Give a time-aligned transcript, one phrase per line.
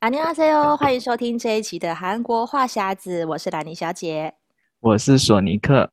[0.00, 4.34] 안녕하세요，欢迎收听这一期的韩国话匣子，我是兰妮小姐，
[4.80, 5.90] 我是索尼克。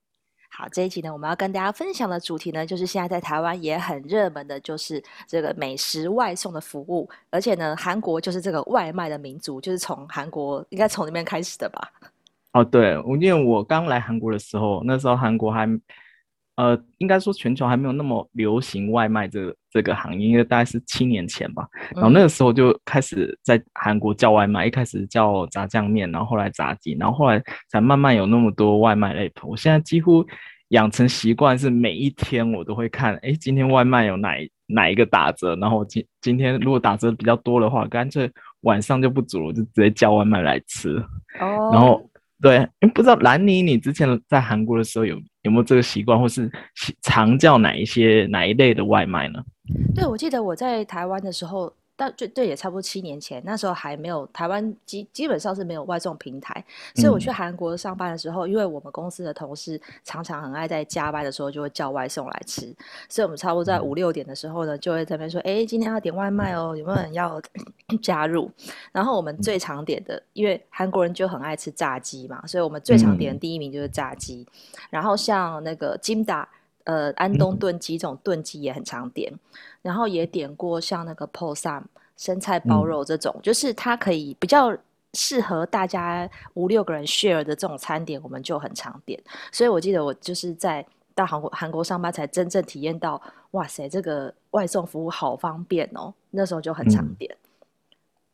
[0.50, 7.10] 好，这一集呢，我们要跟大家分享的主题呢，就是现在在台湾也很热门的，就是这个美食外送的服务。
[7.30, 11.92] 而且呢，韩国就是这个外卖的民族，就是从韩国应该从那边开始的吧？
[12.54, 15.68] 哦，对，因为我刚来韩国的时候，那时候韩国还。
[16.57, 21.67] 呃，应该说全球还没有那么流行外卖这个这个行业，因为大概是七年前吧。
[21.95, 29.47] 然后那个时候就开始在韩国叫外卖，嗯、一开始叫炸酱面，然后后来炸鸡，然后后来才慢慢有那么多外卖 app。
[29.47, 30.25] 我现在几乎
[30.69, 34.37] 养成习惯是每一天我都会看，哎，今天外卖有哪
[34.67, 40.99] 哪一个打折，然后今今天如果打折比较多的话，干脆晚上就不煮了，就直接叫外卖来吃。
[41.41, 42.09] 哦，然后。
[42.43, 46.51] 对，不知道兰妮，你之前在韩国的时候有有没有这个习惯，或是
[47.01, 49.43] 常叫哪一些哪一类的外卖呢？
[49.95, 51.73] 对，我记得我在台湾的时候。
[51.97, 56.65] 但就对，也差不多七年前，那时候还没有台湾基基本上是没有外送平台，
[56.97, 62.75] 所以我去韩国上班的时候，嗯、因为我们公司的同事常常很爱在加班的时候就会叫外送来吃，
[63.09, 67.41] 所以我们差不多在五六点的时候呢，就会在那边说，哎、欸，今天要点外卖哦，有没有人要
[68.03, 68.51] 加入？
[68.91, 76.49] 然后我们最常点的，因为韩国人就很爱吃炸鸡嘛，所以我们最常点的第一名就是炸鸡，嗯、然后像那个金达。
[76.87, 79.39] 呃，安东炖鸡这种炖鸡也很常点，嗯、
[79.85, 81.83] 然后也点过像那个 Posam
[82.17, 84.77] 生菜包肉这种，嗯、就是它可以比较
[85.13, 89.23] 适合大家五六个人 share 的这种餐点，我们就很常点。
[89.53, 96.13] 所以我记得我就是在到韩国韩国上班才真正体验到，哇塞，这个外送服务好方便哦。
[96.31, 97.31] 那时候就很常点。
[97.31, 97.39] 嗯、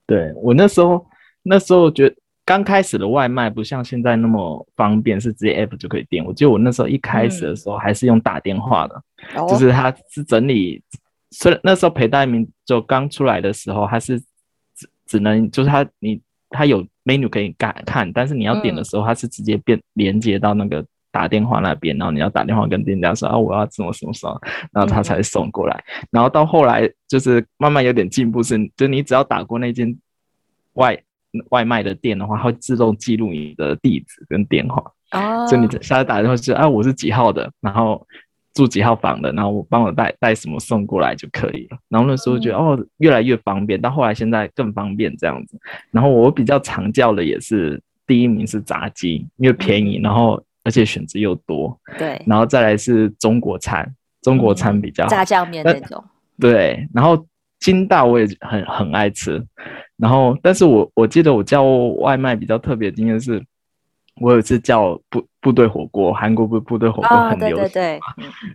[0.07, 1.05] 对我那时候
[1.42, 2.17] 那时候觉得。
[2.42, 6.25] 刚开始的外卖不像现在那么方便，是直接 app 就可以点。
[6.25, 9.03] 我记得我那时候一开始的时候还是用打电话的，
[9.37, 10.83] 嗯、就是他是整理，
[11.31, 24.41] 虽然那时候裴大明就刚出来的时候，他是只只能就是他你他有 menu 可以看看，但是你要点的时候，他是直接变连接到那个打电话那边，然后你要打电话跟店家说啊，我要什么什么什么，
[24.73, 25.85] 然后他才送过来。
[26.11, 29.97] 然后到后来就是慢慢有点进步，是就你只要打过那间
[30.74, 31.01] 外。
[31.51, 38.05] 外卖的店的话，它会自动记录你的地址跟电话，哦，所以你下次打电话就啊，我是几号的，然后
[38.55, 41.78] 住几号房的，然后我帮我带带什么送过来就可以了。
[41.88, 45.58] 然后那时候觉得、嗯、哦，越来越方便，到后来现在更方便这样子。
[45.90, 52.20] 然后我比较常叫的也是第一名是炸鸡，因为便宜，然后而且选择又多，对。
[52.27, 53.88] 然后再来是中国餐，
[54.22, 56.02] 中国餐比较炸酱面那种，
[56.38, 56.88] 对。
[56.92, 57.24] 然后
[57.61, 59.42] 金大我也很很爱吃。
[59.96, 63.44] 然后，但是我我记得我叫外卖比较特别的经验是，
[64.17, 68.01] 我有一次叫部部队火锅，韩国部部队火锅很流行对对对，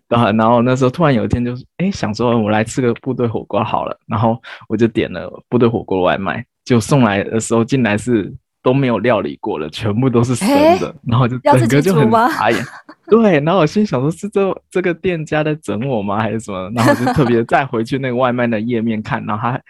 [0.08, 10.48] 然后然后那时候突然有一天就是，哎，想说我来吃个部队火锅好了，然后我就点了部队火锅外卖，就送来的时候进来是都没有料理过的，全部都是生
[10.80, 12.64] 的，然后就整个就很傻眼，
[13.08, 16.72] 对，然后我心想说是这这个店家在整我吗，还是什么？
[16.76, 19.62] 然后我就特别再回去那个外卖的页面看，然后他。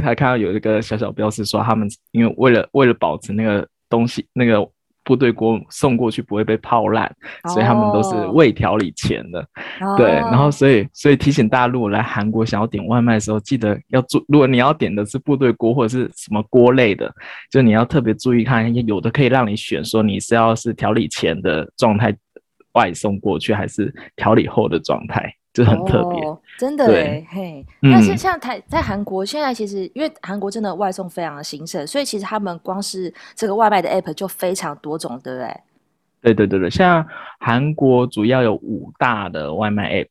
[0.00, 4.64] 还看到有一个小小标识说，他们因为为了为了保持那个东西，那个
[5.08, 7.06] 部队锅送过去不会被泡烂，
[7.44, 9.40] 哦、所以他们都是未调理前的。
[9.80, 17.10] 哦、对，然后所以所以提醒大家，如果来韩国想要点外卖的时候，记得要注，如果你要点的是部队锅或者是什么锅类的，
[17.50, 22.14] 就你要特别注意看，有的可以让你选，说你是要是调理前的状态
[22.74, 25.32] 外送过去，还是调理后的状态。
[25.54, 27.64] 就很特别、哦，真的对嘿。
[27.80, 35.60] 但是像台在韩国，现在其实因为韩国真的外送非常的兴盛，所以其实他们光是这个外卖的 app 就非常多种，对不对？
[36.20, 37.06] 对对对对，像
[37.38, 40.08] 韩国主要有五大的外卖 app，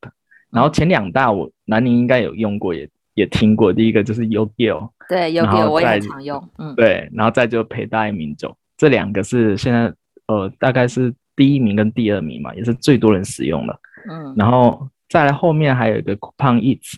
[0.49, 3.73] 然后前两大我南宁应该有用过，也也听过。
[3.73, 9.93] 第一个就是 Yogiyo，对 Yogiyo 我也常用，嗯，对，然后再就陪大民众，这两个是现在
[10.27, 13.79] 呃大概是第一名跟第二名嘛，也是最多人使用的，
[14.09, 14.87] 嗯，然后。
[15.09, 16.95] 再来后面还有一个 Coupang Eats，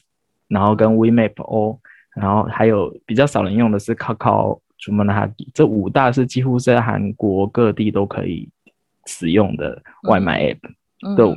[0.47, 1.80] 然后跟 WeMap O，
[2.16, 8.50] 然后还有比较少人用的是 Kakao Jumanhabi，这五大是几乎在韩国各地都可以
[9.06, 11.36] 使用的外卖 App，都、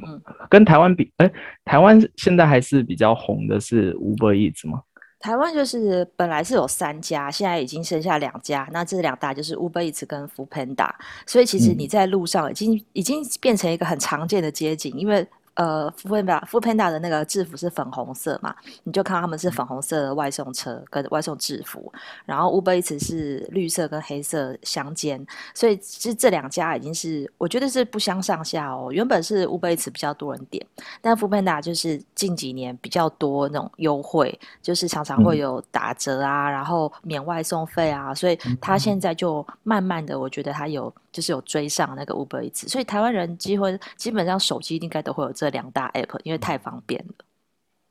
[0.49, 1.31] 跟台湾比，哎，
[1.65, 4.83] 台湾现在还是比较红的是 Uber Eats 吗？
[5.19, 10.91] 台湾就是本来是有三家，现在已经剩下两家，那这两大就是 Uber Eats 跟 Foodpanda，
[11.27, 18.55] 所以其实你在路上已经、嗯、已经变成一个很常见的街景，因为呃，foodpanda foodpanda 的那个制服是粉红色嘛，
[18.85, 21.93] 你就看到他们是粉红色的外送车跟外送制服，
[22.25, 28.91] 然后 Uber Eats 是绿色跟黑色相间，所以其实这两家已经是我觉得是不相上下哦。
[28.91, 30.67] 原本是 Uber Eats 比较多人点，
[31.03, 43.67] 但 foodpanda 就是近几年比较多那种优惠，就是常常会有打折啊，然后免外送费啊，所以他现在就慢慢的，我觉得他有就是有追上那个 Uber Eats，所以台湾人几乎
[43.97, 45.33] 基本上手机应该都会有。
[45.33, 47.15] 这两大 app 因为太方便了。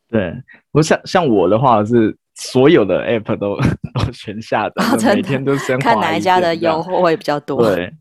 [0.10, 0.34] 对，
[0.72, 3.56] 我像像我的话是所有的 app 都
[3.94, 7.64] 都全下载，哦、每天都先看哪一家的优惠比较多。
[7.64, 7.94] 对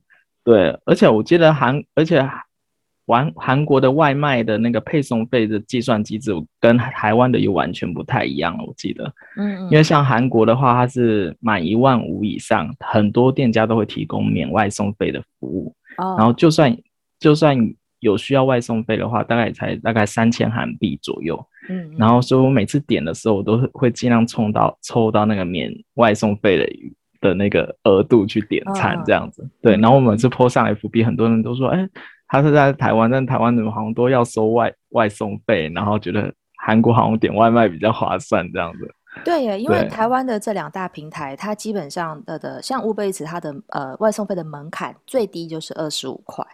[0.42, 2.26] 对，而且我记得韩，而且
[3.10, 8.64] 韩韩国的外卖的那个配送费的计算机制跟台湾的又完全不太一样了。
[8.64, 9.04] 我记得，
[9.36, 15.74] 嗯，嗯，因为像韩国的话，它是满一万五以上，很多店家都会提供免外送费的服务。
[15.98, 16.76] 哦，然后就算
[17.18, 17.56] 就算。
[18.00, 21.38] 有需要外送费的话，大概才大概三千韩币左右。
[21.68, 26.66] 嗯，然后所以我每次点的时候，我都会尽量冲到抽到那个免外送费的
[27.20, 29.42] 的那个额度去点餐，这样子。
[29.42, 31.86] 哦、对，然后我每次 po 上 FB，很多人都说，哎，
[32.30, 38.94] 他是在台湾，但台湾怎么好像都要收外外送费，然后觉得韩国好像点外卖比较划算这样子。
[39.24, 46.46] 对耶，因为台湾的这两大平台，它基本上的的像 Uber Eats，它的呃外送费的门槛最低就是二十五块。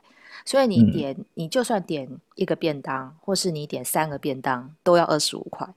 [0.46, 5.68] 所以你点，你就算点一个便当，或是你点三个便当，都要二十五块。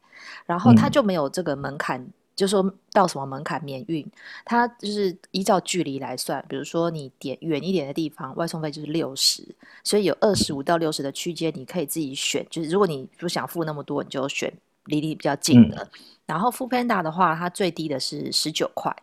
[0.46, 2.07] 然后它就没有这个门槛，
[2.39, 4.09] 就说到什么门槛免运，
[4.45, 6.44] 它就是依照距离来算。
[6.47, 9.44] 比如说你点远一点的地方，外送费就是六十，
[9.83, 12.45] 所以有二十五到六十的区间，你可以自己选。
[12.50, 14.51] 就是如果你不想付那么多，你就选
[14.86, 15.89] 离你比较近的。
[16.25, 18.95] 然后 Foodpanda 的话，它最低的是十九块。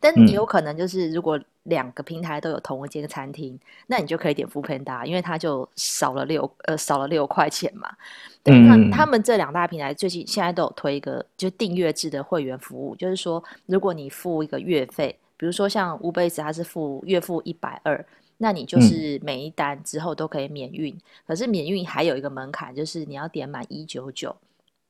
[0.00, 7.88] 但你有可能就是，如果两个平台都有同一间餐厅，那你就可以点 Foodpanda，因为它就少了六呃少了六块钱嘛。
[8.42, 18.04] 对，那他们这两大平台最近现在都有推一个就订阅制的会员服务，就是说如果你付一个月费，比如说像 Uber Eats 它是付月付一百二，
[18.38, 20.96] 那你就是每一单之后都可以免运。
[21.26, 24.34] 可是免运还有一个门槛，就是你要点满一九九。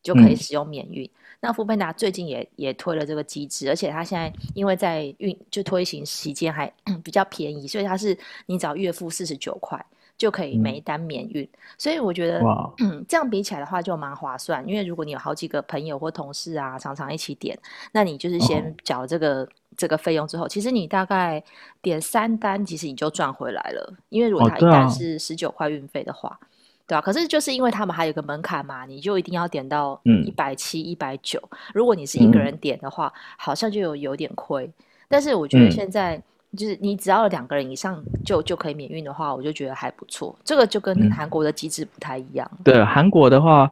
[0.03, 1.05] 就可以使用免运。
[1.05, 1.11] 嗯、
[1.45, 6.73] 那 Foodpanda 最近也也推了这个机制，而且它现在因为在运就推行期间还
[7.03, 8.17] 比较便宜，所以它是
[8.47, 9.85] 你只要月付四十九块
[10.17, 11.43] 就可以每一单免运。
[11.43, 12.41] 嗯、所以我觉得，
[12.79, 14.65] 嗯， 这样比起来的话就蛮划算。
[14.69, 17.59] 因为如果你有好几个朋友或同事啊，常常一起点，
[17.91, 21.43] 那你就是先缴这个、哦、这个费用之后，其实你大概
[21.81, 23.93] 点三单，其实你就赚回来了。
[24.11, 26.39] 因为如果他一单是十九块运费的话。
[26.41, 26.47] 哦
[26.93, 31.41] 对啊，可是就是因为他们还有个门槛嘛，你就一定要点到一百七、一百九。
[31.73, 34.71] 如果你是一个人点的话，嗯、好像就有有点亏。
[35.09, 36.23] 但是我觉得现在
[36.55, 40.39] 就是你只要两个人以上就就可以免运的话，我就觉得还不错。
[40.45, 42.47] 这个就跟韩国的机制不太一样。
[42.59, 43.71] 嗯、对，韩国的话，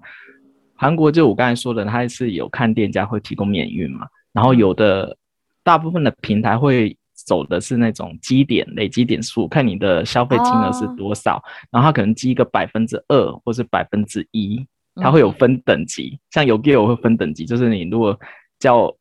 [0.74, 5.14] 韩国就我刚才说的，它是有看店家会提供免运嘛，然后有的
[5.62, 6.96] 大部分的平台会。
[7.30, 14.66] 走的是那种积点累积点数，看你的消费金额是多少，哦、然后它可能积一个百分之二或是百分之一，
[14.96, 16.10] 它会有分等级。
[16.14, 18.18] 嗯、像有 Yogiyo 会分等级，就是你如果
[18.58, 18.92] 叫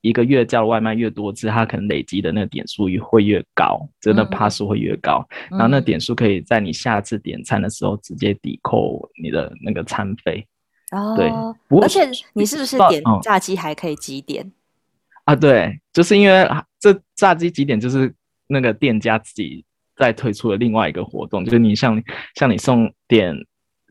[0.00, 5.24] 一个月叫外卖越多次，它可能累积的那个点数会越高，真的趴数会越高。
[5.52, 10.44] 嗯、然后那点数可以在你下次点餐的时候直接抵扣你的那个餐费。
[10.90, 11.30] 哦，对，
[11.80, 14.50] 而且你是不是点炸鸡还可以积点？
[15.26, 16.48] 啊，对，就是因为
[16.80, 18.14] 这炸鸡几点就是
[18.46, 19.64] 那个店家自己
[19.96, 22.02] 在推出了另外一个活动，就是你像
[22.36, 23.36] 像你送点，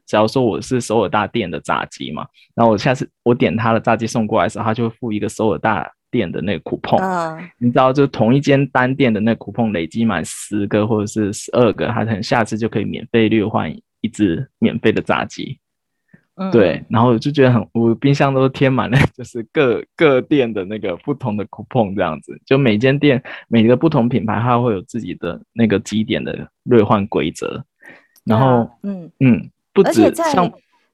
[0.05, 15.59] 假如说我是首尔大店的炸鸡嘛，然后我下次我点他的炸鸡送过来的时候，他就会附一个首尔大店的那个 coupon，嗯，你知道，就同一间单店的那个 coupon 累积满十个或者是十二个，他可能下次就可以免费兑换一只免费的炸鸡。
[16.51, 27.63] 对，然后我就觉得很，我冰箱都贴满了， 就是各各店的那个不同的 coupon 这样子，就每间店每个不同品牌，它会有自己的那个积点的兑换规则。
[28.25, 30.45] 然后，嗯嗯，不止像，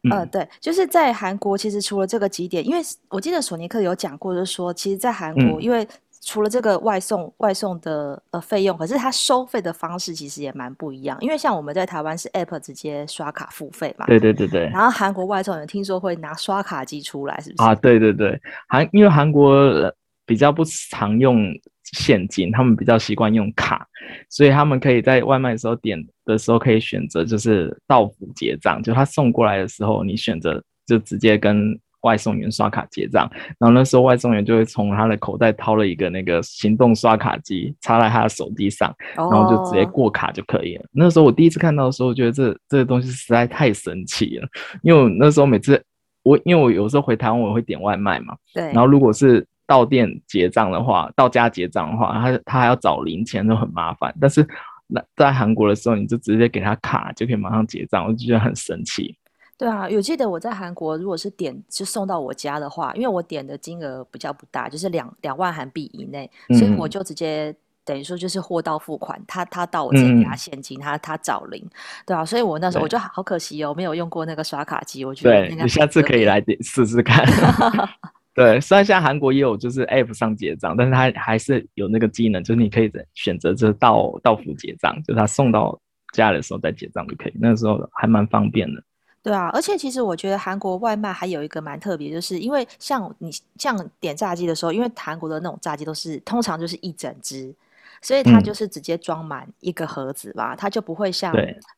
[0.04, 5.88] 嗯、呃，对，就是在韩国，其实除了这个几点，因为我记得索尼克有讲过，就是说，其实，在韩国，嗯、因为
[6.24, 11.18] 除了这个外送外送的呃费用，可是它收费的方式其实也蛮不一样。
[11.20, 14.70] 因为像我们在台湾是 App 直接刷卡付费嘛，对对对对。
[14.70, 17.64] 然后韩国外送有听说会拿刷卡机出来，是不是？
[17.64, 19.92] 啊，对对对，韩因为韩国
[20.26, 21.48] 比较不常用
[21.84, 23.88] 现金，他们比较习惯用卡，
[24.30, 33.30] 所以他们可以在外卖的时候点的时候可以选择就是到付结账，就他送过来的时候，你选择就直接跟外送员刷卡结账，
[33.60, 40.82] 然后那时候外送员就会从他的口袋掏了一个那个行动刷卡机，插在他的手机上，然后就直接过卡就可以了。
[40.82, 40.90] Oh.
[40.94, 44.48] 那时候我第一次看到的时候，我觉得这这个东西实在太神奇了，
[44.84, 45.84] 因为我那时候每次
[46.24, 54.48] 我因为我有时候回台湾我会点外卖嘛，对，然后如果是到店结账的话，到家结账的话，他他还要找零钱都很麻烦，但是。
[54.94, 59.16] 那在韩国的时候，你就直接给他卡，就可以马上结账，我就觉得很神奇。
[59.62, 71.64] 对啊，有记得我在韩国，如果是点就送到我家的话，因为我点的金额比较不大，就是两两万韩币以内，嗯，所以我就直接等于说就是货到付款，他他到我这里给他现金，嗯，他他找零，
[72.08, 77.24] 对啊，所以我那时候我就好可惜哦，没有用过那个刷卡机，我觉得对，你下次可以来点试试看。
[78.34, 85.80] 对，虽然现在韩国也有就是 App 上结账，但是它还是有那个技能，就是你可以选择就是到到付结账，就是他送到
[86.14, 88.82] 家的时候再结账就可以，那个时候还蛮方便的。
[89.24, 97.54] 对啊，而且其实我觉得韩国外卖还有一个蛮特别，就是因为像你像点炸鸡的时候，因为韩国的那种炸鸡都是通常就是一整只。
[98.02, 101.34] 所以它就是直接装满一个盒子吧，嗯、它就不会像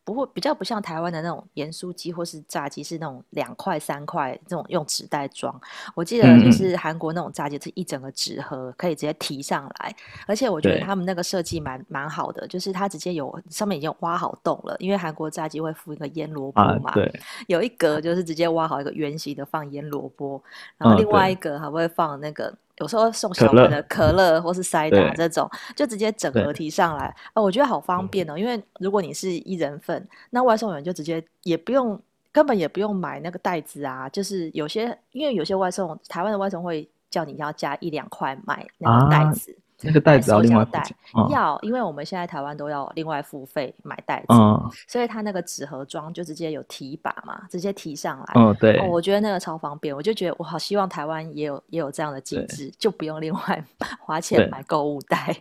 [0.05, 5.59] 不会比较不像台湾的那种盐酥鸡或是炸鸡是那种两块三块这种用纸袋装。
[5.93, 9.93] 我记得就是韩国那种炸鸡是一整个纸盒可以直接提上来，
[10.25, 20.41] 而且我觉得他们那个设计蛮蛮好的，就是它直接有上面已经挖好洞了，因为韩国炸鸡会附一个腌萝卜嘛，啊、对，有一格就是直接挖好一个圆形的放腌萝卜，
[20.77, 22.53] 然后另外一个还会放那个。
[22.77, 28.37] 有时候送小朋友的可乐或是塞打这种，就直接整盒提上来啊，我觉得好方便哦。
[28.37, 31.99] 因为如果你是一人份，那外送员就直接也不用，
[32.31, 34.09] 根本也不用买那个袋子啊。
[34.09, 39.55] 就是有些，因为有些外送，台湾的外送会叫你要加一两块买那个袋子。
[39.83, 40.95] 啊那个袋子要另外付钱，
[41.31, 53.65] 要，因为我们现在台湾都要另外付费买袋子，嗯，所以它那个纸盒装就直接有提把嘛，直接提上来，嗯，对，哦，我觉得那个超方便，我就觉得我好希望台湾也有也有这样的机制，就不用另外
[53.99, 55.35] 花钱买购物袋。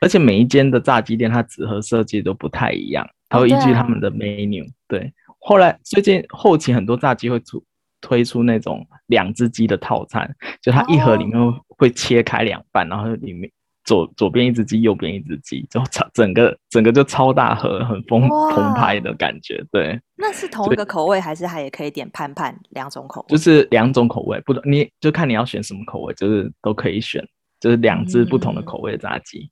[0.00, 5.02] 而且每一间的炸鸡店，它纸盒设计都不太一样，它会依据他们的 menu，哦对，啊。
[5.02, 7.62] 对，后来最近后期很多炸鸡会出
[8.00, 11.34] 推出那种两只鸡的套餐，就它一盒里面
[11.68, 13.50] 会切开两半，然后里面。
[13.84, 19.64] 左左边一只鸡，右边一只鸡，就超整个整个就超大盒，很丰澎湃的感觉。
[19.70, 23.26] 对，那是同一个口味，还是它也可以点盼盼两种口味？
[23.28, 27.22] 就是两种口味，不，你就看你要选什么口味，就是都可以选，
[27.60, 29.50] 就是两只不同的口味的炸鸡。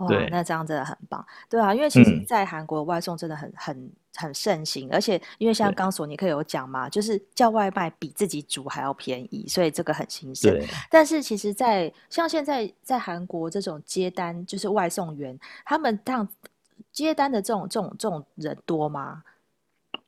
[0.00, 1.24] 嗯、对，那这样真的很棒。
[1.48, 3.90] 对啊，因为其实，在韩国外送真的很很。
[4.16, 10.62] 很盛行，而且因为像刚索尼克有讲嘛，就是叫外卖比自己煮还要便宜，所以这个很新鲜。
[10.88, 16.28] 但是其实在，在像现在在韩国这种接单，就是外送员，他们这样
[16.92, 19.24] 接单的这种这种这种人多吗？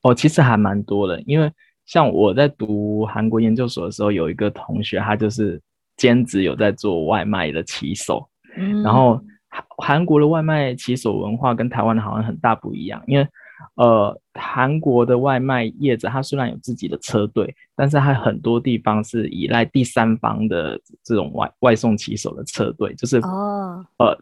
[0.02, 1.52] 哦，其实还蛮多的，因为
[1.84, 5.60] 像我在读韩国研究所的时候，有一个同学，他就是
[5.96, 8.28] 兼职有在做外卖的骑手。
[8.56, 9.20] 嗯，然后
[9.78, 13.28] 韩国的外卖骑手文化跟台湾的好像很大不一样，因为。
[13.76, 24.18] 呃，韩国的外卖业者，他虽然有自己的车队，但是他很多地方是依赖第三方的这种外外送骑手的车队，就是哦，呃，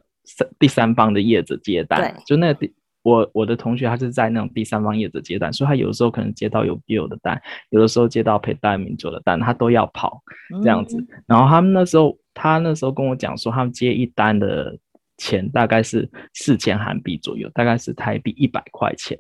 [0.59, 2.17] 第三方的业者接单。
[2.27, 2.69] 就那个
[3.03, 10.23] 我我的同学他是在那种第三方业者接单，所以他有的时候可能接到有 bill 的单，有的时候接到陪代民族的单，他都要跑
[10.63, 10.97] 这样子。
[10.99, 11.09] 嗯。
[11.27, 14.79] 然后他们那时候，他那时候跟我讲说，他们接一单的。
[15.17, 19.19] 钱大概是四千韩币左右，大概是台币一百块钱。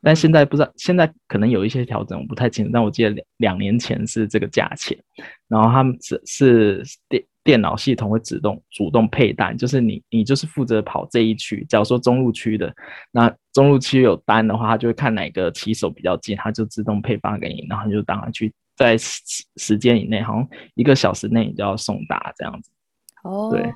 [0.00, 2.70] 但现在不知道，现在可能有一些调整，我不太清楚。
[2.72, 4.96] 但我记得两两年前是这个价钱。
[5.48, 11.66] 然后他们只是电电脑系统会自动主动配单，就是你你就是负责跑这一区。
[11.68, 12.72] 假如说中路区的，
[13.10, 19.20] 那中路区有单的话，他就会看哪个骑手比较近，他就自动配发给你，然后你就当他去在时
[19.56, 22.70] 时间以内，好像一个小时内你就要送达这样子。
[23.24, 23.74] 哦，对。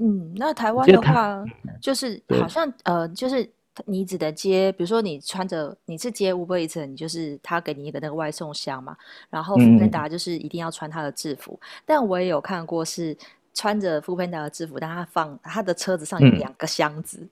[0.00, 1.44] 嗯，那台湾的话，
[1.80, 3.48] 就是好像呃，就是
[3.86, 8.96] 你只能接，比如说你穿着你是接 Uber Eats，你就是他给你一个那个外送箱嘛，
[9.28, 11.58] 然后 foodpanda 就是一定要穿他的制服。
[11.60, 13.16] 嗯、但我也有看过是
[13.52, 17.30] 穿着 foodpanda 的制服，但他放他的车子上有两个箱子，嗯、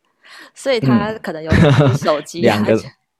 [0.52, 1.50] 所以他可能有
[1.96, 2.76] 手 机，两个，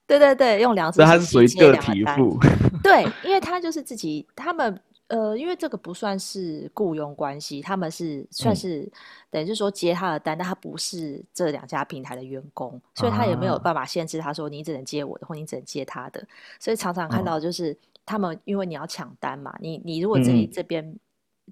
[0.09, 2.37] 对对对，用两只他是属于个体户。
[2.83, 4.81] 对，因为他就是自己他们。
[5.09, 8.91] 呃，因为这个不算是雇佣关系，他们是算是、嗯、
[9.31, 16.27] 等于是说接他的单，但他不是这两家平台的员工，所以他也没有办法限制他说你只能接我的，或你只能接他的。
[16.59, 20.99] 所以常常看到就是他们，因为你要抢单嘛，你你如果这里这边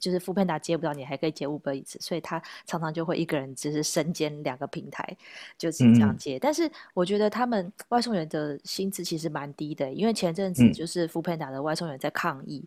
[0.01, 5.17] 就是 foodpanda 接不到，你还可以接 Uber Eats，所以他常常就会一个人只是身兼两个平台，
[5.57, 6.39] 就是这样接。
[6.39, 12.65] 嗯、但是我觉得他们外送员的薪资其实蛮低的，因为前阵子就是 foodpanda 的外送员在抗议。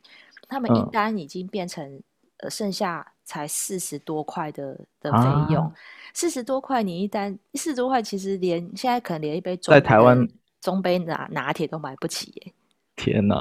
[0.47, 2.03] 他们一单已经变成、嗯、
[2.39, 5.71] 呃剩下才四十多块的的费用，
[6.13, 10.27] 四十、啊、多块你一单四十多块，其实连现在可能连一杯在台湾
[10.61, 12.53] 中杯拿拿铁都买不起耶！
[12.95, 13.39] 天哪，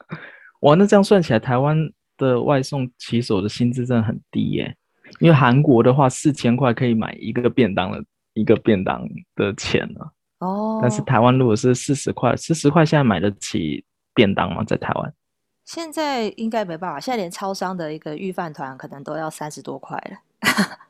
[0.60, 1.76] 哇，那这样算起来，台湾
[2.16, 4.76] 的外送骑手的薪资真的很低耶。
[5.18, 10.12] 因为韩国的话，四千块可以买一个便当的一个便当的钱了。
[10.38, 13.84] 哦，但是台湾如果是四十块，四十块现在买得起
[14.14, 14.64] 便当吗？
[14.64, 15.14] 在台湾？
[15.64, 20.18] 现在应该没办法，现在连超商的一个御饭团可能都要三十多块了。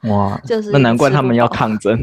[0.11, 1.99] 哇，就是那难怪他们要抗争。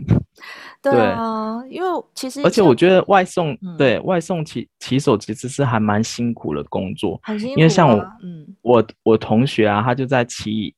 [0.81, 7.55] 对啊，因为其实而且我觉得外送、嗯、对外送骑骑手其实是还蛮辛苦的工作，很辛苦、啊。
[7.57, 10.73] 因为像我，嗯，我我同学啊，他就在骑。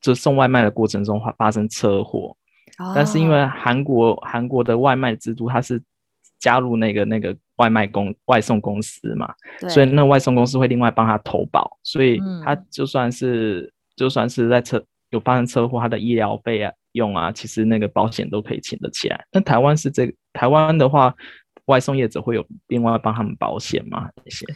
[0.00, 2.32] 就送外卖的过程中发发生车祸，
[2.78, 5.82] 哦、但是因为韩国韩国的外卖制度，它是
[6.38, 9.32] 加入那个那个外卖公外送公司嘛，
[9.68, 19.24] 所以那外送公司会另外帮他投保，所以他就算是、嗯、就算是在车有发生车祸，他的医疗费啊用啊，其实那个保险都可以请得起来。
[19.32, 21.14] 那台湾是这个台湾的话，
[21.66, 24.08] 外送业者会有另外帮他们保险吗？
[24.24, 24.46] 那些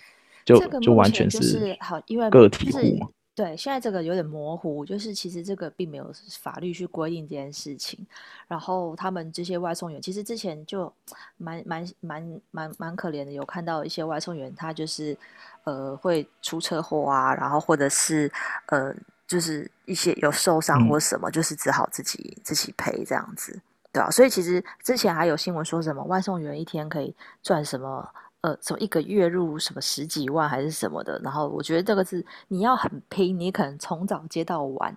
[0.44, 3.08] 就就完全是好，因为个体户嘛。
[3.34, 6.12] 对，现在这个有点模糊，就是其实这个并没有
[6.42, 7.98] 法律去规定这件事情。
[8.46, 10.92] 然后他们这些外送员，其实之前就
[11.38, 15.16] 蛮蛮蛮蛮蛮可怜的，有看到一些外送员，他就是
[15.64, 18.30] 呃会出车祸啊，然后或者是
[18.66, 18.94] 呃
[19.26, 23.58] 就是一些有受伤或什么，嗯、就是只好自己自己赔这样子，
[23.90, 24.10] 对啊。
[24.10, 28.06] 所以其实之前还有新闻说什么外送员一天可以赚什么。
[28.42, 34.96] 呃，从一个月入什么十几万还是什么的，然后我觉得这个是你要很拼，你可能从早接到晚，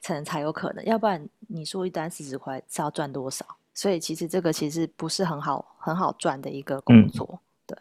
[0.00, 3.46] 才能才有可能，要不然你说一单四十块是要赚多少？
[3.74, 7.78] 所以其实这个其实不是很好很好赚的一个工作，嗯、对，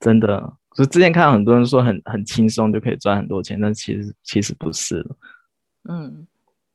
[0.00, 5.06] 真的，就之前看到很多人说很很轻松就可以赚很多钱，但其实其实不是，
[5.88, 6.26] 嗯。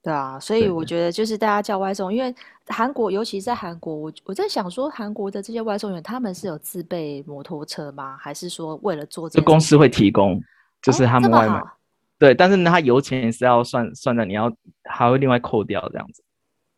[0.04, 2.34] 对啊，所以我觉得就是大家叫外送，因为
[2.68, 8.16] 韩国，尤其是在韩国，我我在想说，韩国的这些外送员，他们是有自备摩托车吗？
[8.18, 9.42] 还是说为了做这？
[9.42, 10.42] 公司会提供，
[10.82, 11.60] 就是他们外卖。
[11.60, 11.68] 哦、
[12.18, 14.50] 对，但是呢，他油钱也是要算算的，你要
[14.86, 16.24] 还会另外扣掉这样子。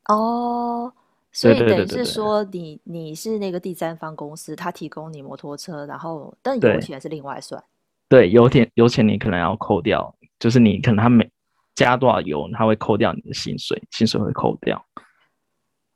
[0.07, 0.91] 哦，
[1.31, 7.63] 所以等于是说你，你你是那个第三方公司，他提供你摩托车，然后但油钱是另外算。
[8.07, 11.29] 对，对，油钱油钱你可能要扣掉，就是你可能他每。
[11.79, 14.85] 加多少油，他会扣掉你的薪水，薪水会扣掉。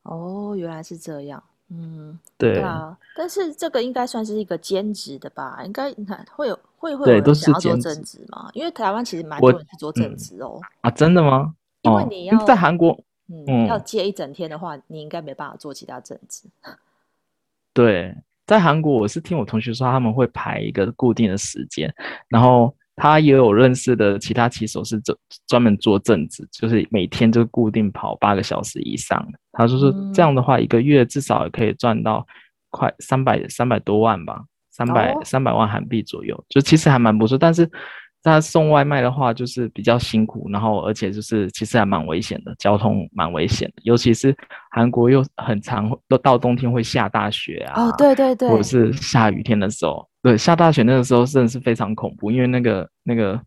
[0.03, 1.43] 哦，原来是这样。
[1.69, 2.97] 嗯，对，啊。
[3.17, 5.61] 但是这个应该算是一个兼职的吧？
[5.65, 8.50] 应该你看会有会会有人想要做正职吗？
[8.53, 10.63] 因为台湾其实蛮多人是做正职哦、嗯。
[10.81, 11.53] 啊，真的吗？
[11.81, 16.48] 因为你要、哦、在韩国，嗯，嗯要接一整天的话，你应该没办法做其他正职。
[17.74, 18.15] 对，
[18.48, 21.93] 在韩国，我是听我同学说他们会排一个固定的时间，
[22.29, 22.74] 然后。
[22.96, 29.25] 他也有认识的其他骑手是专专门做正职，就是每天就固定跑八个小时以上。
[29.51, 32.25] 他说是这样的话，一个月至少也可以赚到
[32.70, 37.38] 快三百三百多万吧，三百三百万韩币左右，就其实还蛮不错。
[37.38, 37.70] 但是
[38.22, 44.36] 他送外卖的话，就是比较辛苦，然后而且就是其实还蛮危险的，交通蛮危险的，尤其是
[44.72, 50.08] 韩国又很长都到冬天会下大雪啊，哦对对对，或者是下雨天的时候。
[50.24, 53.40] 对，下大雪那个时候真的是非常恐怖，因为那个那个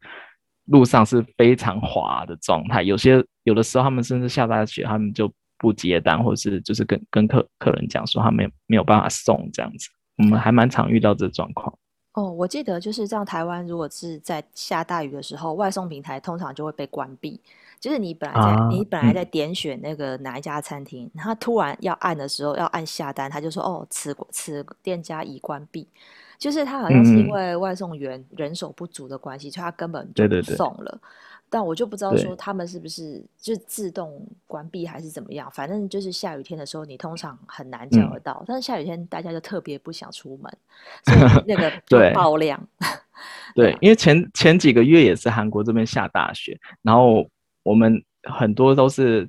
[0.67, 11.77] 路上是非常滑的状态，有些有的时候他们甚至下大雪，他们就不接单，或者是就是跟跟客客人讲说他没有没有办法送这样子，我们还蛮常遇到这状况。
[12.13, 17.41] 哦，我记得就是这样，台湾如果是在下大雨的时候，外送平台通常就会被关闭，
[17.81, 25.89] 就是你本来在、啊、你本来在点选那个哪一家餐厅，他、嗯、突然要按的时候要按下单，他就说哦，此此店家已关闭。
[26.39, 30.85] 就是他好像是因为外送员人手不足的关系，嗯、所以他根本就不送了。
[30.85, 31.01] 对对对，
[31.49, 35.51] 但我就不知道说他们是不是就自动关闭还是怎么样。
[35.53, 38.37] 反正就是下雨天的时候，你通常很难叫得到。
[38.41, 40.53] 嗯、但是下雨天大家就特别不想出门，
[41.05, 42.61] 所以那个 对爆量。
[43.55, 47.27] 对，对，因为前前几个月也是韩国这边下大雪，然后
[47.63, 49.29] 我们很多都是。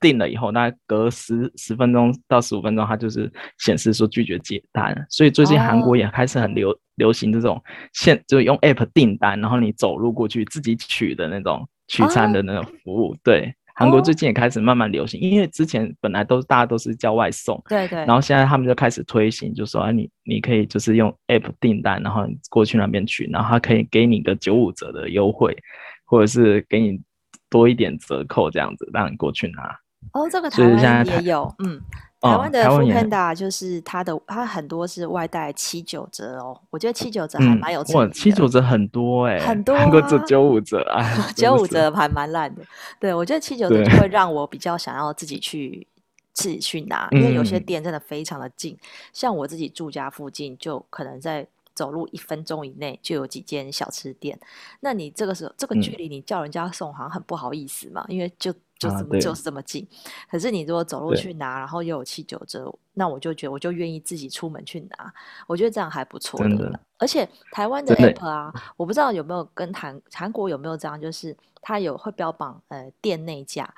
[0.00, 4.94] 订了以后，大概隔十十分钟到十五分钟，它就是显示说拒绝接单。
[5.10, 6.78] 所以最近韩国也开始很流、oh.
[6.96, 13.08] 流行这种现，就用 app 订单，然后你走路过去自己取的那种取餐的那种服务。
[13.08, 13.16] Oh.
[13.22, 25.56] 对，韩国最近也开始慢慢流行，因为之前本来都大家都是叫外送，对对，然后现在他们就开始推行，就说啊，你你可以就是用 app 订单，然后你过去那边取，然后他可以给你个九五折的优惠，
[26.04, 27.00] 或者是给你
[27.48, 29.74] 多一点折扣这样子，让你过去拿。
[30.12, 31.80] 哦，这个台湾也有，嗯，
[32.20, 36.60] 台湾的 Foodpanda 就是它的，它很多是外带七九折哦。
[36.70, 38.06] 我觉得七九折还蛮有诚意的。
[38.06, 39.76] 哇，七九折很多哎，很多。
[39.76, 41.02] 韩国只九五折啊，
[41.36, 42.62] 九五折还蛮烂的。
[42.98, 45.86] 对，我觉得七九折就会 让我比较想要自己去
[46.32, 48.76] 自己去拿，因为有些店真的非常的近，
[49.12, 51.46] 像我自己住家附近就可能在。
[51.72, 54.38] 走路一分钟以内就有几间小吃店，
[54.80, 59.86] 那你这个时候这个距离，你叫人家送好像很不好意思嘛，嗯、因为就就怎么、啊、就是这么近。
[60.28, 65.14] 可是你如果走路去拿，然后又有七九折，那我就觉得我就愿意自己出门去拿，
[65.46, 66.56] 我觉得这样还不错的。
[66.56, 73.72] 的而且台湾的 app 啊，我不知道有没有跟韩韩国有没有这样，就是它有会标榜呃店内价，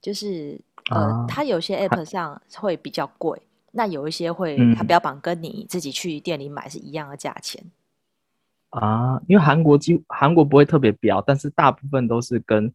[0.00, 0.60] 就是
[0.90, 3.40] 呃、啊、它有些 app 上会比较贵。
[3.74, 7.64] 那有一些会，它标榜跟你自己去店里买是一样的价钱、
[8.72, 12.70] 嗯、啊，因为韩国几韩国不会特别标，但是大部分都是跟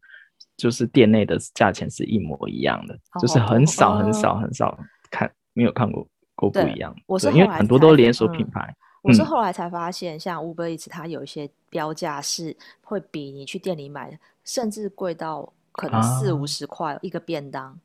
[0.56, 4.78] 就是店内的价钱是一模一样的，哦、就是很少很少很少
[5.10, 6.96] 看、哦、没有看过过不一样。
[7.06, 17.66] 我是因为很多都连锁品牌、嗯，我是后来才发现，像 Uber Eats 它有一些标价是会比你去店里买甚至贵到可能四五十块一个便当。
[17.66, 17.78] 啊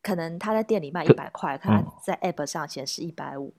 [0.00, 3.52] 可能他在店里卖一百块，可他在 App 上显示一百五。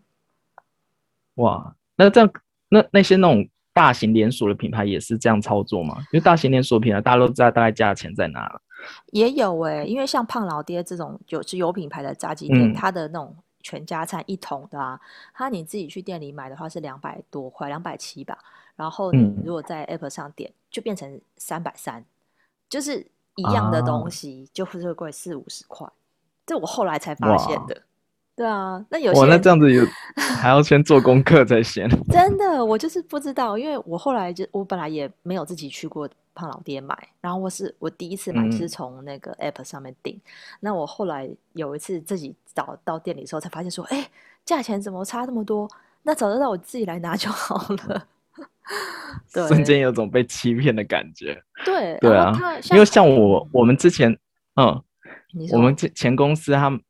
[1.35, 2.31] 哇，那这样，
[2.69, 3.47] 那那些那种
[3.79, 5.95] 大型连锁的品牌也是这样操作吗？
[6.11, 8.61] 因为大型连锁品牌大家都知道大概价钱在哪了。
[9.13, 14.99] 也有哎、欸，因为像胖老爹这种有是有品牌的炸鸡店，它、嗯、的那种全家餐一桶的啊，
[15.33, 18.37] 它你自己去店里买的话是两百多块，两百七吧。
[18.75, 22.03] 然后你如果在 App 上点，就变成三百三，
[22.67, 25.87] 就是一样的东西，就会贵四五十块。
[26.45, 27.81] 这我后来才发现的，
[28.39, 31.85] 对啊，那有些那这样子有 还要先做功课才行。
[32.09, 40.21] 真的，我就是不知道，因为我后来就我本来也没有自己去过胖老爹买，然后我是我第一次买是从那个 app 上面订，嗯，
[40.61, 44.09] 那我后来有一次自己找到店里的时候才发现说，哎，
[44.45, 45.69] 价钱怎么差这么多？
[46.03, 48.07] 那早知道我自己来拿就好了。
[49.33, 51.43] 对，瞬间有种被欺骗的感觉。
[51.65, 52.33] 对，对啊，
[52.71, 54.17] 因为像我我们之前
[54.55, 54.81] 嗯。
[55.51, 56.81] 我们前前公司他们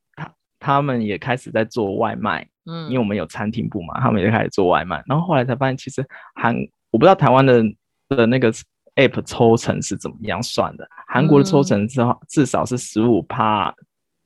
[0.60, 5.02] 他他们也开始在做外卖，嗯，因为我们有餐厅部嘛，他们也开始做外卖。
[5.06, 6.54] 然后后来才发现，其实韩
[6.90, 7.64] 我不知道台湾的
[8.10, 8.52] 的那个
[8.96, 10.86] app 抽成是怎么样算的。
[11.08, 13.74] 韩国的抽成至少至少是十五趴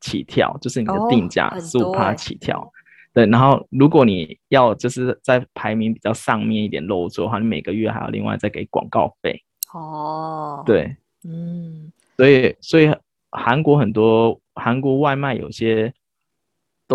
[0.01, 2.69] 起跳，就是你的定价十五趴起跳。
[3.15, 9.41] 对，然后如果你要就是在排名比较上面一点露出的话，你每个月还要另外再给广告费。
[9.73, 12.93] 哦，对，嗯，所以所以。
[13.37, 15.93] 韩国很多韩国外卖有些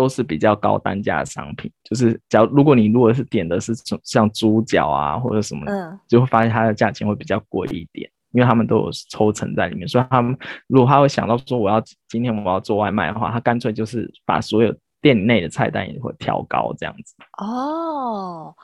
[0.00, 10.36] 都是比较高单价的商品，就是假如如果你如果是点的是像猪脚啊或者什么，嗯，就会发现它的价钱会比较贵一点，因为他们都有抽成在里面，所以他们
[10.66, 17.14] 如果他会想到说我要今天我要做外卖的话，他干脆就是把所有店内的菜单也会调高这样子。
[17.38, 18.54] 哦。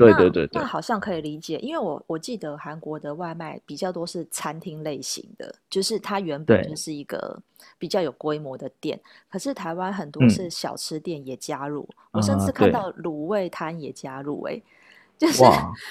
[0.00, 7.38] 对对对对，那好像可以理解，因为我我记得韩国的外卖比较多是餐厅类型的，就是它原本就是一个
[7.78, 8.98] 比较有规模的店，
[9.30, 14.62] 可是台湾很多是小吃店也加入，嗯、我甚至看到卤味摊也加入、欸，哎、啊，
[15.18, 15.42] 就是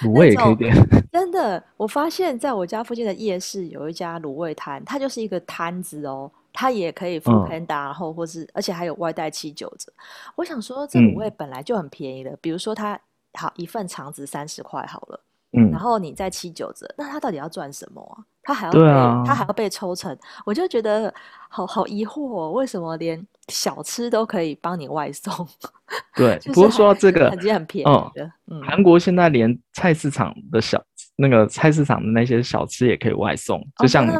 [0.07, 0.75] 卤 味也可以点，
[1.11, 9.91] 真的，我发现在我家附近的夜市有一家卤味摊，它就是一个摊子哦，它也可以 foodpanda，然后或是而且还有外带七九折，
[10.35, 12.99] 我想说这卤味本来就很便宜的，嗯、比如说它。
[13.33, 15.23] 好，一份肠子三十块好了，
[15.57, 18.25] 嗯，然后你再七九折，那他到底要赚什么啊？
[18.41, 21.13] 他还要被、啊、他还要被抽成，我就觉得
[21.49, 25.47] 好好疑惑哦，为什么连小吃都可以帮你外送？
[26.15, 28.31] 对，不过说到这个，已经很便宜的。
[28.47, 30.83] 嗯，韩国现在连菜市场的小
[31.21, 34.11] 那个菜市场的那些小吃也可以外送，就像你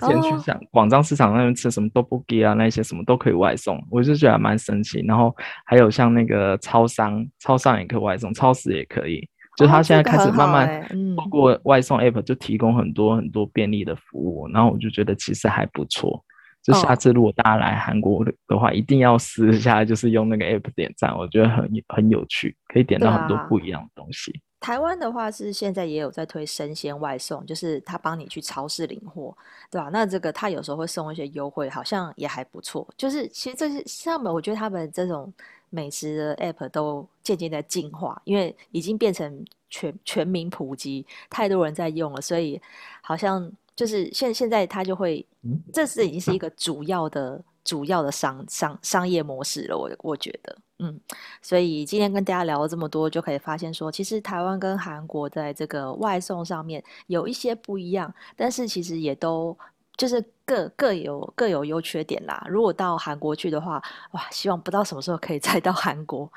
[0.00, 5.04] 之前去像广彰市场那边吃什么豆腐鸡啊，那些什么都可以外送，我就觉得还蛮神奇。
[5.06, 5.34] 然后
[5.66, 9.28] 还有像那个超商，超商也可以外送，超市也可以。
[9.58, 16.24] 就他现在开始慢慢通过外送 app 就提供很多很多便利的服务，然后我就觉得其实还不错。
[16.62, 24.32] 就下次如果大家来韩国的话，一定要试一下，就是用那个 app 点赞，我觉得很很有趣，可以点到很多不一样的东西。
[24.60, 29.36] 台湾的话是现在也有在推生鲜外送，就是他帮你去超市领货，
[29.70, 29.88] 对吧？
[29.92, 32.86] 那这个他有时候会送一些优惠，好像也还不错。
[32.96, 35.32] 就是其实这些上面，我觉得他们这种。
[35.70, 42.58] 美食的 app 都渐渐在进化，因为已经变成全全民普及，太多人在用了，所以
[43.02, 45.22] 好像就是现现在它就会，
[45.70, 49.76] 这是已经是一个主要的主要的商商商业模式了。
[49.76, 50.98] 我我觉得，嗯，
[51.42, 59.56] 所以今天跟大家聊了这么多，就可以发现说，其实台湾跟韩国在这个外送上面有一些不一样，但是其实也都。
[59.98, 62.46] 就是各各有各有优缺点啦。
[62.48, 66.30] 如果到韩国去的话，哇，希望不知道什么时候可以再到韩国。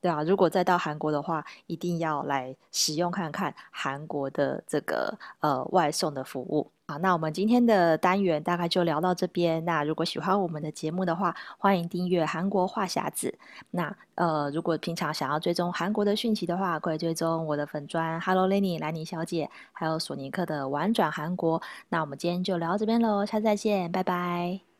[0.00, 6.71] 对啊，如果再到韩国的话，一定要来使用看看韩国的这个呃外送的服务。
[6.88, 9.64] 好，那我们今天的单元大概就聊到这边。
[9.64, 13.38] 那如果喜欢我们的节目的话，欢迎订阅韩国话匣子。
[13.70, 21.62] 那呃，如果平常想要追踪韩国的讯息的话，可以追踪我的粉砖 Hello Lenny 兰妮小姐，还有索尼克的玩转韩国。
[21.88, 24.71] 那我们今天就聊到这边喽，下次再见，拜拜。